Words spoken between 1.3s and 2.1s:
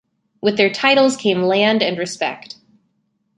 land and